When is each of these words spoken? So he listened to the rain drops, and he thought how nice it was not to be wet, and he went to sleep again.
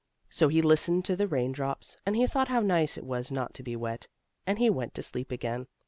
So 0.31 0.47
he 0.47 0.63
listened 0.63 1.05
to 1.05 1.15
the 1.15 1.27
rain 1.27 1.51
drops, 1.51 1.95
and 2.07 2.15
he 2.15 2.25
thought 2.25 2.47
how 2.47 2.59
nice 2.61 2.97
it 2.97 3.05
was 3.05 3.29
not 3.29 3.53
to 3.53 3.61
be 3.61 3.75
wet, 3.75 4.07
and 4.47 4.57
he 4.57 4.67
went 4.67 4.95
to 4.95 5.03
sleep 5.03 5.31
again. 5.31 5.67